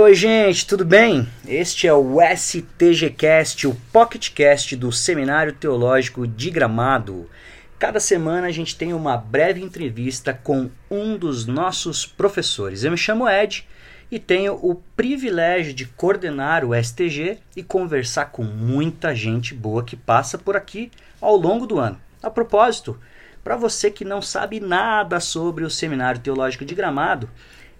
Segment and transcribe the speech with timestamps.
[0.00, 1.28] oi, gente, tudo bem?
[1.46, 7.28] Este é o STGcast, o PocketCast do Seminário Teológico de Gramado.
[7.78, 12.82] Cada semana a gente tem uma breve entrevista com um dos nossos professores.
[12.82, 13.68] Eu me chamo Ed
[14.10, 19.96] e tenho o privilégio de coordenar o STG e conversar com muita gente boa que
[19.96, 22.00] passa por aqui ao longo do ano.
[22.22, 22.98] A propósito,
[23.44, 27.28] para você que não sabe nada sobre o Seminário Teológico de Gramado,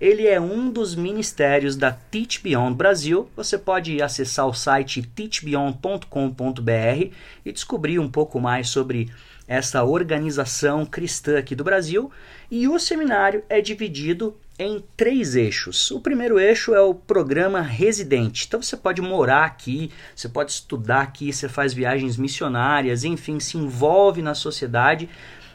[0.01, 3.29] ele é um dos ministérios da Teach Beyond Brasil.
[3.37, 7.13] Você pode acessar o site teachbeyond.com.br
[7.45, 9.11] e descobrir um pouco mais sobre
[9.47, 12.11] essa organização cristã aqui do Brasil.
[12.51, 15.91] E o seminário é dividido em três eixos.
[15.91, 18.47] O primeiro eixo é o programa residente.
[18.47, 23.59] Então você pode morar aqui, você pode estudar aqui, você faz viagens missionárias, enfim, se
[23.59, 25.11] envolve na sociedade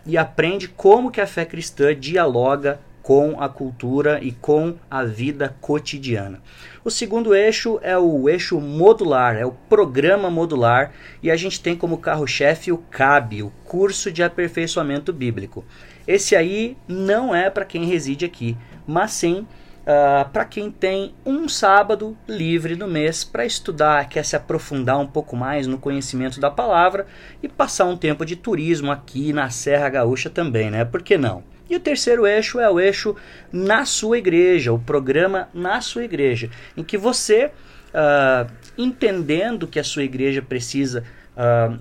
[0.05, 5.55] e aprende como que a fé cristã dialoga com a cultura e com a vida
[5.61, 6.41] cotidiana.
[6.83, 11.75] O segundo eixo é o eixo modular, é o programa modular, e a gente tem
[11.75, 15.63] como carro-chefe o CAB, o curso de aperfeiçoamento bíblico.
[16.07, 19.47] Esse aí não é para quem reside aqui, mas sim uh,
[19.85, 25.05] ah, para quem tem um sábado livre no mês para estudar, quer se aprofundar um
[25.05, 27.05] pouco mais no conhecimento da palavra
[27.43, 30.83] e passar um tempo de turismo aqui na Serra Gaúcha também, né?
[30.83, 31.43] Por que não?
[31.69, 33.15] E o terceiro eixo é o eixo
[33.51, 39.83] na sua igreja, o programa na sua igreja, em que você, uh, entendendo que a
[39.83, 41.03] sua igreja precisa
[41.35, 41.79] uh,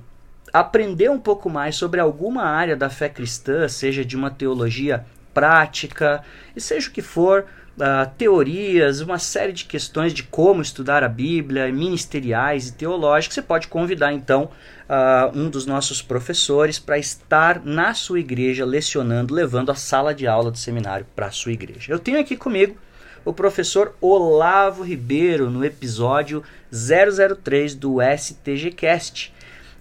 [0.53, 5.05] aprender um pouco mais sobre alguma área da fé cristã, seja de uma teologia
[5.35, 6.23] prática,
[6.55, 7.45] e seja o que for,
[7.77, 13.43] uh, teorias, uma série de questões de como estudar a Bíblia, ministeriais e teológicas, você
[13.43, 14.51] pode convidar então
[14.89, 20.27] uh, um dos nossos professores para estar na sua igreja lecionando, levando a sala de
[20.27, 21.93] aula do seminário para a sua igreja.
[21.93, 22.77] Eu tenho aqui comigo
[23.25, 29.33] o professor Olavo Ribeiro no episódio 003 do STGcast.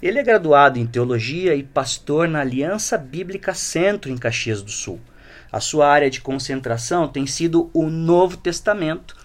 [0.01, 4.99] Ele é graduado em teologia e pastor na Aliança Bíblica Centro em Caxias do Sul.
[5.53, 9.15] A sua área de concentração tem sido o Novo Testamento,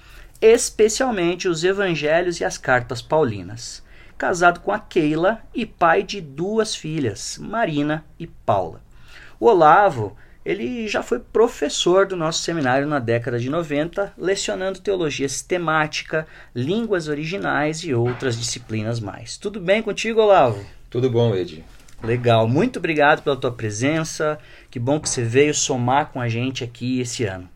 [0.43, 3.83] especialmente os Evangelhos e as Cartas Paulinas.
[4.19, 8.83] Casado com a Keila e pai de duas filhas, Marina e Paula.
[9.41, 15.31] O Olavo ele já foi professor do nosso seminário na década de 90, lecionando teologia
[15.31, 19.39] sistemática, línguas originais e outras disciplinas mais.
[19.39, 20.63] Tudo bem contigo, Olavo?
[20.91, 21.65] Tudo bom, Ed.
[22.03, 24.39] Legal, muito obrigado pela tua presença.
[24.71, 27.49] Que bom que você veio somar com a gente aqui esse ano.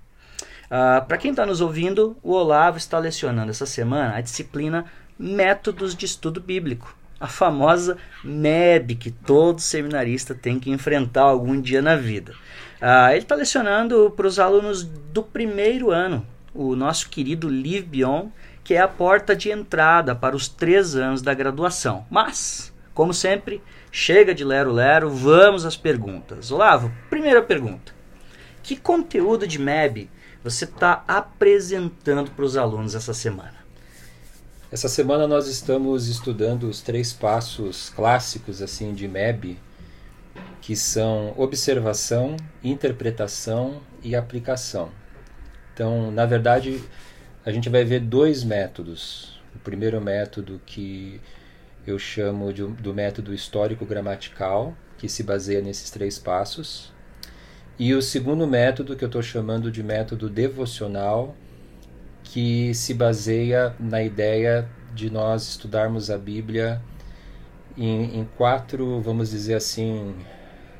[0.66, 4.86] Uh, Para quem está nos ouvindo, o Olavo está lecionando essa semana a disciplina
[5.19, 11.81] Métodos de Estudo Bíblico, a famosa MEB que todo seminarista tem que enfrentar algum dia
[11.81, 12.32] na vida.
[12.81, 18.32] Uh, ele está lecionando para os alunos do primeiro ano, o nosso querido Live Beyond,
[18.64, 22.04] que é a porta de entrada para os três anos da graduação.
[22.10, 23.62] Mas, como sempre,
[23.94, 26.50] Chega de lero-lero, vamos às perguntas.
[26.50, 27.92] Olavo, primeira pergunta.
[28.62, 30.10] Que conteúdo de MEB
[30.42, 33.56] você está apresentando para os alunos essa semana?
[34.70, 39.58] Essa semana nós estamos estudando os três passos clássicos assim de MEB,
[40.62, 44.91] que são observação, interpretação e aplicação.
[45.75, 46.82] Então, na verdade,
[47.44, 49.38] a gente vai ver dois métodos.
[49.54, 51.20] O primeiro método que
[51.87, 56.93] eu chamo de, do método histórico-gramatical, que se baseia nesses três passos.
[57.78, 61.34] E o segundo método, que eu estou chamando de método devocional,
[62.22, 66.81] que se baseia na ideia de nós estudarmos a Bíblia
[67.76, 70.14] em, em quatro, vamos dizer assim,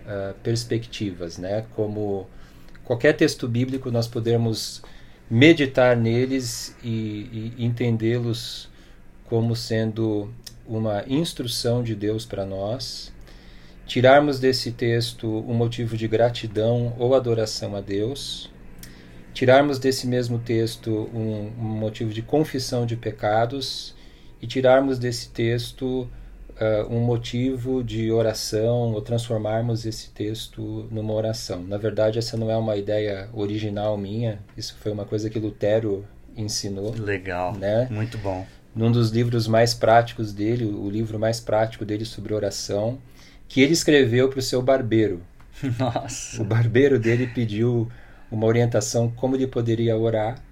[0.07, 1.65] uh, perspectivas, né?
[1.75, 2.29] Como
[2.85, 4.83] qualquer texto bíblico, nós podemos
[5.29, 8.69] meditar neles e, e entendê-los
[9.25, 10.33] como sendo
[10.67, 13.13] uma instrução de Deus para nós,
[13.87, 18.51] tirarmos desse texto um motivo de gratidão ou adoração a Deus,
[19.35, 23.95] tirarmos desse mesmo texto um, um motivo de confissão de pecados
[24.41, 26.09] e tirarmos desse texto
[26.53, 31.63] uh, um motivo de oração ou transformarmos esse texto numa oração.
[31.63, 36.05] Na verdade, essa não é uma ideia original minha, isso foi uma coisa que Lutero
[36.37, 36.95] ensinou.
[36.95, 37.89] Legal, né?
[37.91, 42.99] muito bom num dos livros mais práticos dele, o livro mais prático dele sobre oração,
[43.49, 45.21] que ele escreveu para o seu barbeiro.
[45.79, 46.41] Nossa.
[46.41, 47.91] O barbeiro dele pediu
[48.31, 50.43] uma orientação como ele poderia orar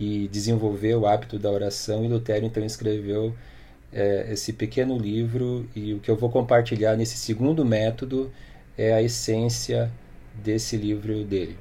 [0.00, 3.34] e desenvolver o hábito da oração, e Lutero então escreveu
[3.92, 8.32] é, esse pequeno livro, e o que eu vou compartilhar nesse segundo método
[8.76, 9.92] é a essência
[10.42, 11.56] desse livro dele.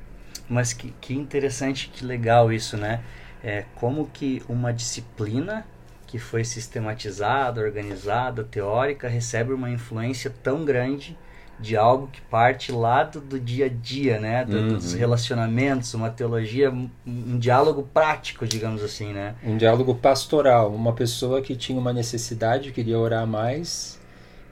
[0.50, 3.01] Mas que, que interessante, que legal isso, né?
[3.43, 5.65] É como que uma disciplina
[6.07, 11.17] que foi sistematizada, organizada, teórica, recebe uma influência tão grande
[11.57, 14.43] de algo que parte lá do, do dia a dia, né?
[14.43, 14.67] Do, uhum.
[14.73, 19.35] Dos relacionamentos, uma teologia, um, um, diálogo prático, digamos assim, né?
[19.43, 20.73] Um diálogo pastoral.
[20.73, 23.99] Uma pessoa que tinha uma necessidade, queria orar mais,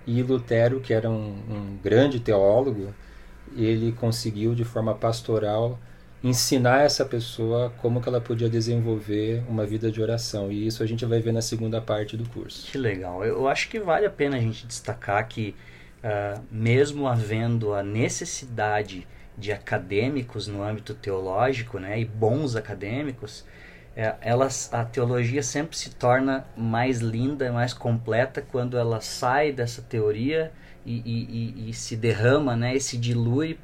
[0.06, 2.94] e Lutero, que era um, um grande teólogo,
[3.56, 5.80] ele conseguiu de forma pastoral
[6.24, 10.52] ensinar essa pessoa como que ela podia desenvolver uma vida de oração.
[10.52, 12.70] E isso a gente vai ver na segunda parte do curso.
[12.72, 13.24] Que legal.
[13.24, 15.56] Eu acho que vale a pena a gente destacar que
[16.04, 19.08] uh, mesmo havendo a necessidade
[19.38, 23.46] de acadêmicos no âmbito teológico, né, e bons acadêmicos,
[23.96, 29.82] é, elas, a teologia sempre se torna mais linda mais completa quando ela sai dessa
[29.82, 30.52] teoria
[30.86, 33.58] e, e, e, e se derrama, né, e se dilui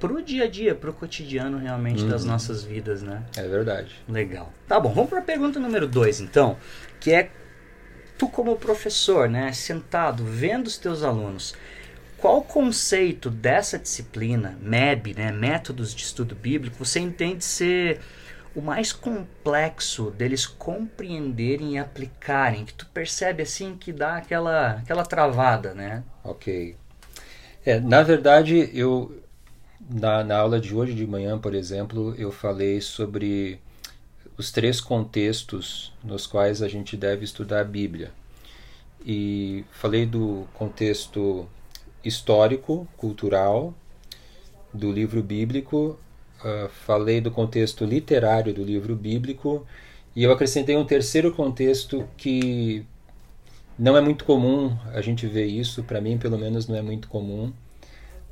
[0.00, 2.08] para o dia a dia, para o cotidiano realmente uhum.
[2.08, 3.22] das nossas vidas, né?
[3.36, 3.94] É verdade.
[4.08, 4.50] Legal.
[4.66, 6.56] Tá bom, vamos para a pergunta número dois, então,
[6.98, 7.30] que é
[8.16, 11.54] tu como professor, né, sentado, vendo os teus alunos,
[12.16, 18.00] qual conceito dessa disciplina, MEB, né, métodos de estudo bíblico, você entende ser
[18.54, 25.04] o mais complexo deles compreenderem e aplicarem, que tu percebe assim que dá aquela aquela
[25.04, 26.02] travada, né?
[26.24, 26.76] Ok.
[27.64, 29.22] É, na verdade, eu
[29.90, 33.60] na, na aula de hoje de manhã, por exemplo, eu falei sobre
[34.38, 38.12] os três contextos nos quais a gente deve estudar a Bíblia.
[39.04, 41.48] E falei do contexto
[42.04, 43.74] histórico, cultural
[44.72, 45.98] do livro bíblico,
[46.40, 49.66] uh, falei do contexto literário do livro bíblico
[50.14, 52.84] e eu acrescentei um terceiro contexto que
[53.78, 57.08] não é muito comum a gente ver isso, para mim pelo menos não é muito
[57.08, 57.52] comum,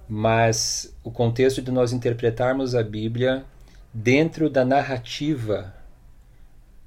[0.09, 3.45] mas o contexto de nós interpretarmos a Bíblia
[3.93, 5.75] dentro da narrativa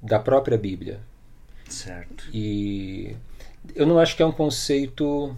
[0.02, 1.00] da própria Bíblia.
[1.68, 2.24] Certo.
[2.34, 3.16] E
[3.74, 5.36] eu não acho que é um conceito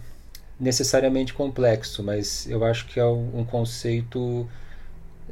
[0.59, 4.49] necessariamente complexo, mas eu acho que é um conceito,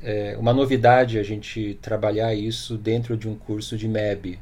[0.01, 4.39] é, uma novidade a gente trabalhar isso dentro de um curso de MEB,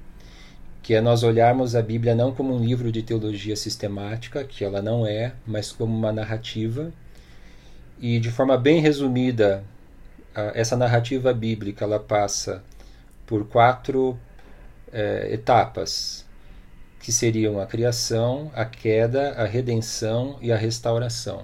[0.82, 4.82] que é nós olharmos a Bíblia não como um livro de teologia sistemática, que ela
[4.82, 6.92] não é, mas como uma narrativa.
[8.02, 9.64] E de forma bem resumida,
[10.56, 12.64] essa narrativa bíblica ela passa
[13.28, 14.18] por quatro
[14.92, 16.26] é, etapas,
[17.00, 21.44] que seriam a criação, a queda, a redenção e a restauração.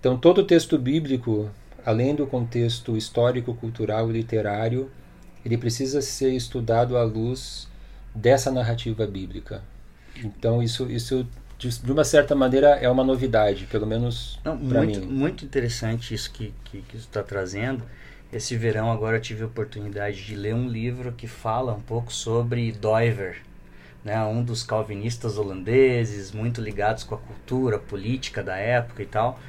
[0.00, 1.50] Então, todo o texto bíblico,
[1.84, 4.90] além do contexto histórico, cultural e literário,
[5.44, 7.68] ele precisa ser estudado à luz
[8.14, 9.62] dessa narrativa bíblica.
[10.24, 11.26] Então, isso, isso
[11.58, 15.00] de uma certa maneira é uma novidade, pelo menos para mim.
[15.00, 17.82] Muito interessante isso que, que, que está trazendo.
[18.32, 22.12] Esse verão agora eu tive a oportunidade de ler um livro que fala um pouco
[22.12, 23.38] sobre Doiver,
[24.04, 29.40] né, um dos calvinistas holandeses, muito ligados com a cultura política da época e tal.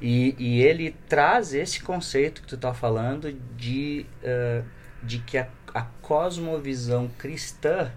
[0.00, 4.64] E, e ele traz esse conceito que tu está falando de, uh,
[5.02, 7.92] de que a, a cosmovisão cristã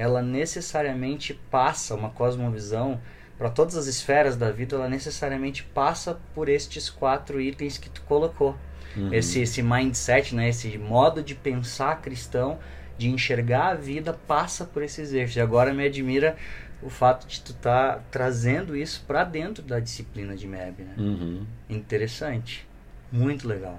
[0.00, 2.98] ela necessariamente passa, uma cosmovisão
[3.36, 8.00] para todas as esferas da vida, ela necessariamente passa por estes quatro itens que tu
[8.02, 8.56] colocou.
[8.96, 9.12] Uhum.
[9.12, 12.58] Esse, esse mindset, né, esse modo de pensar cristão,
[12.96, 15.36] de enxergar a vida passa por esses eixos.
[15.36, 16.34] E agora me admira
[16.82, 20.94] o fato de tu estar tá trazendo isso para dentro da disciplina de MEB, né?
[20.96, 21.46] Uhum.
[21.68, 22.66] Interessante.
[23.12, 23.78] Muito legal.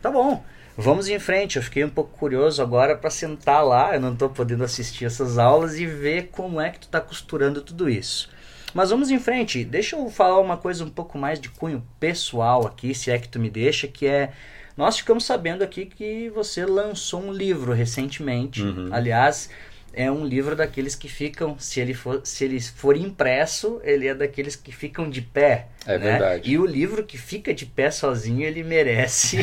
[0.00, 0.44] Tá bom.
[0.80, 1.56] Vamos em frente.
[1.56, 3.94] Eu fiquei um pouco curioso agora para sentar lá.
[3.94, 7.60] Eu não estou podendo assistir essas aulas e ver como é que tu está costurando
[7.60, 8.30] tudo isso.
[8.72, 9.64] Mas vamos em frente.
[9.64, 13.28] Deixa eu falar uma coisa um pouco mais de cunho pessoal aqui, se é que
[13.28, 14.32] tu me deixa, que é
[14.76, 18.62] nós ficamos sabendo aqui que você lançou um livro recentemente.
[18.62, 18.88] Uhum.
[18.90, 19.50] Aliás,
[19.92, 24.14] é um livro daqueles que ficam, se ele for, se ele for impresso, ele é
[24.14, 25.66] daqueles que ficam de pé.
[25.86, 26.10] É né?
[26.12, 26.50] verdade.
[26.50, 29.38] E o livro que fica de pé sozinho, ele merece,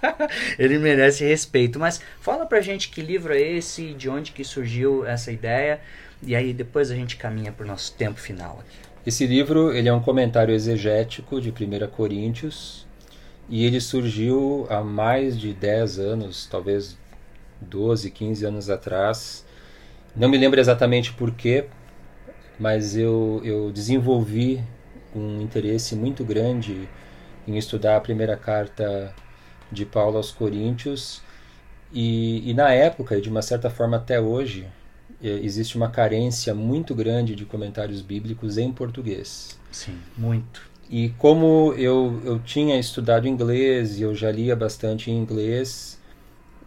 [0.58, 1.78] ele merece respeito.
[1.78, 5.80] Mas fala pra gente que livro é esse, de onde que surgiu essa ideia,
[6.22, 8.78] e aí depois a gente caminha para o nosso tempo final aqui.
[9.06, 12.86] Esse livro ele é um comentário exegético de 1 Coríntios,
[13.48, 16.96] e ele surgiu há mais de 10 anos, talvez
[17.60, 19.44] 12, 15 anos atrás.
[20.16, 21.66] Não me lembro exatamente porquê,
[22.58, 24.62] mas eu, eu desenvolvi
[25.14, 26.88] um interesse muito grande
[27.46, 29.14] em estudar a primeira carta
[29.70, 31.20] de Paulo aos Coríntios.
[31.92, 34.66] E, e na época, e de uma certa forma até hoje,
[35.22, 39.58] é, existe uma carência muito grande de comentários bíblicos em português.
[39.70, 40.62] Sim, muito.
[40.88, 45.98] E como eu, eu tinha estudado inglês e eu já lia bastante em inglês,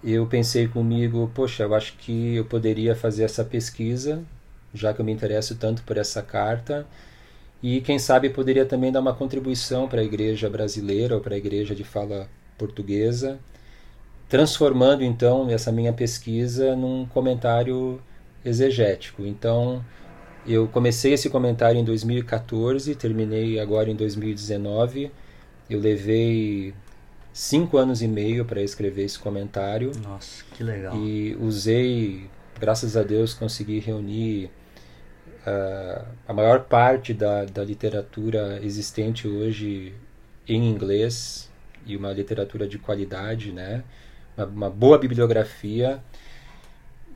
[0.03, 4.23] eu pensei comigo, poxa, eu acho que eu poderia fazer essa pesquisa,
[4.73, 6.85] já que eu me interesso tanto por essa carta,
[7.61, 11.37] e quem sabe poderia também dar uma contribuição para a igreja brasileira ou para a
[11.37, 13.39] igreja de fala portuguesa,
[14.29, 18.01] transformando então essa minha pesquisa num comentário
[18.45, 19.25] exegético.
[19.25, 19.83] Então,
[20.45, 25.11] eu comecei esse comentário em 2014, terminei agora em 2019.
[25.69, 26.73] Eu levei
[27.37, 29.91] cinco anos e meio para escrever esse comentário.
[30.01, 30.97] Nossa, que legal.
[30.97, 32.27] E usei,
[32.59, 34.49] graças a Deus, consegui reunir
[35.45, 39.93] uh, a maior parte da, da literatura existente hoje
[40.47, 41.47] em inglês
[41.85, 43.83] e uma literatura de qualidade, né?
[44.35, 46.01] Uma, uma boa bibliografia.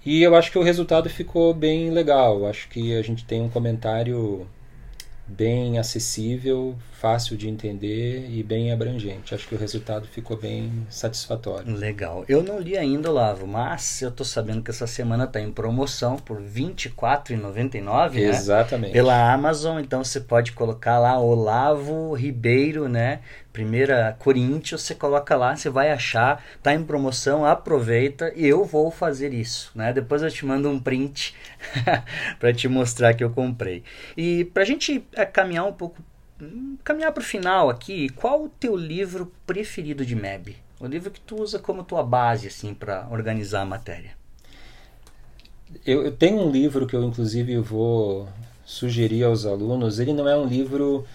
[0.06, 2.46] E eu acho que o resultado ficou bem legal.
[2.46, 4.48] Acho que a gente tem um comentário
[5.32, 9.34] bem acessível, fácil de entender e bem abrangente.
[9.34, 11.74] Acho que o resultado ficou bem satisfatório.
[11.76, 12.24] Legal.
[12.28, 16.18] Eu não li ainda, Olavo, mas eu estou sabendo que essa semana está em promoção
[16.18, 18.22] por R$ 24,99, né?
[18.22, 18.94] Exatamente.
[18.94, 23.22] Pela Amazon, então você pode colocar lá Olavo Ribeiro, né?
[23.52, 28.90] Primeira Corinthians, você coloca lá, você vai achar, tá em promoção, aproveita e eu vou
[28.90, 29.92] fazer isso, né?
[29.92, 31.36] Depois eu te mando um print
[32.40, 33.84] para te mostrar que eu comprei.
[34.16, 36.02] E para a gente é, caminhar um pouco
[36.84, 40.58] caminhar para o final aqui, qual o teu livro preferido de MEB?
[40.80, 44.12] O livro que tu usa como tua base assim para organizar a matéria?
[45.86, 48.28] Eu, eu, tenho um livro que eu inclusive vou
[48.66, 50.00] sugerir aos alunos.
[50.00, 51.06] Ele não é um livro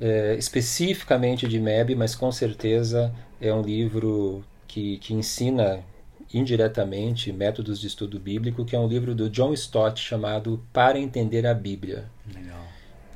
[0.00, 5.84] é, especificamente de MEB, mas com certeza é um livro que, que ensina
[6.34, 11.46] indiretamente métodos de estudo bíblico, que é um livro do John Stott chamado Para Entender
[11.46, 12.06] a Bíblia.
[12.34, 12.60] Legal.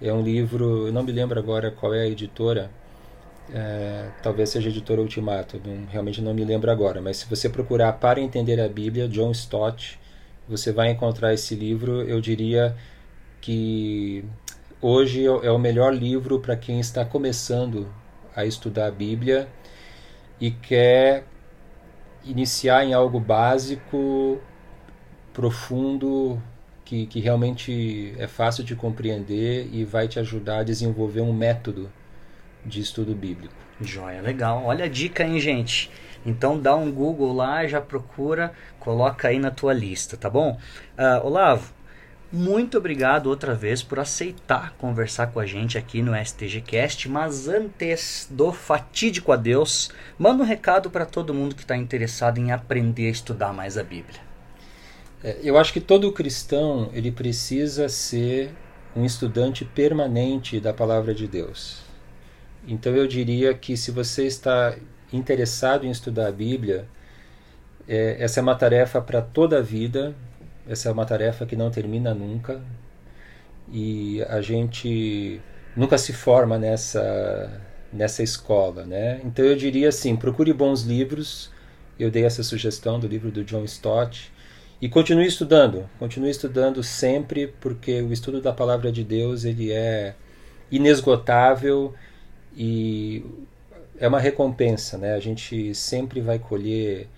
[0.00, 2.70] É um livro, eu não me lembro agora qual é a editora,
[3.52, 7.48] é, talvez seja a editora Ultimato, não, realmente não me lembro agora, mas se você
[7.48, 9.98] procurar Para Entender a Bíblia, John Stott,
[10.48, 12.02] você vai encontrar esse livro.
[12.02, 12.74] Eu diria
[13.40, 14.24] que
[14.80, 17.88] hoje é o melhor livro para quem está começando
[18.34, 19.48] a estudar a Bíblia
[20.40, 21.24] e quer
[22.24, 24.40] iniciar em algo básico,
[25.32, 26.40] profundo,
[26.84, 31.90] que, que realmente é fácil de compreender e vai te ajudar a desenvolver um método
[32.64, 33.54] de estudo bíblico.
[33.80, 34.64] Joia, legal.
[34.64, 35.90] Olha a dica, hein, gente?
[36.26, 40.58] Então dá um Google lá, já procura, coloca aí na tua lista, tá bom?
[40.98, 41.72] Uh, Olavo,
[42.30, 48.28] muito obrigado outra vez por aceitar conversar com a gente aqui no STGcast, mas antes
[48.30, 53.10] do fatídico adeus, manda um recado para todo mundo que está interessado em aprender a
[53.10, 54.20] estudar mais a Bíblia.
[55.24, 58.54] É, eu acho que todo cristão ele precisa ser
[58.94, 61.82] um estudante permanente da palavra de Deus.
[62.66, 64.76] Então eu diria que se você está
[65.12, 66.86] interessado em estudar a Bíblia,
[67.88, 70.14] é, essa é uma tarefa para toda a vida,
[70.68, 72.60] essa é uma tarefa que não termina nunca
[73.72, 75.40] e a gente
[75.76, 79.20] nunca se forma nessa nessa escola, né?
[79.24, 81.50] Então eu diria assim, procure bons livros.
[81.98, 84.30] Eu dei essa sugestão do livro do John Stott
[84.80, 90.14] e continue estudando, continue estudando sempre, porque o estudo da palavra de Deus ele é
[90.70, 91.94] inesgotável
[92.56, 93.24] e
[93.98, 95.14] é uma recompensa, né?
[95.14, 97.08] A gente sempre vai colher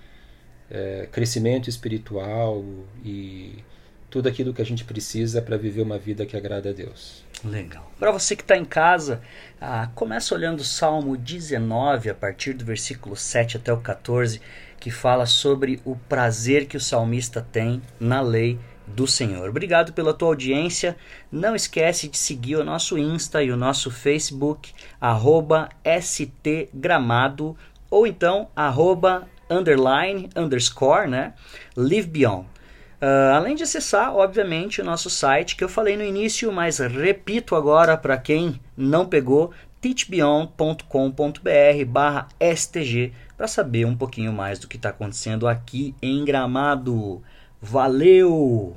[0.70, 2.64] é, crescimento espiritual
[3.04, 3.64] e
[4.08, 7.24] tudo aquilo que a gente precisa para viver uma vida que agrada a Deus.
[7.44, 7.90] Legal.
[7.98, 9.22] Para você que está em casa,
[9.60, 14.40] ah, começa olhando o Salmo 19, a partir do versículo 7 até o 14
[14.78, 19.48] que fala sobre o prazer que o salmista tem na lei do Senhor.
[19.48, 20.96] Obrigado pela tua audiência.
[21.30, 27.56] Não esquece de seguir o nosso Insta e o nosso Facebook, arroba stgramado,
[27.90, 31.34] ou então arroba underline, underscore, né?
[31.76, 32.46] Live Beyond.
[33.02, 37.56] Uh, além de acessar, obviamente, o nosso site que eu falei no início, mas repito
[37.56, 44.76] agora para quem não pegou, teachbeyond.com.br barra stg para saber um pouquinho mais do que
[44.76, 47.22] está acontecendo aqui em Gramado.
[47.60, 48.76] Valeu!